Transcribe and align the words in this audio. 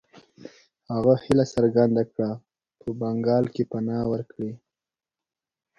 هغه 0.93 1.13
هیله 1.23 1.45
څرګنده 1.53 2.03
کړه 2.11 2.29
په 2.79 2.87
بنګال 2.99 3.45
کې 3.53 3.63
پناه 3.71 4.03
ورکړي. 4.11 4.51